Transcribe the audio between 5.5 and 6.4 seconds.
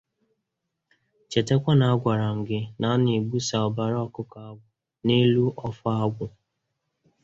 ọfọ agwụ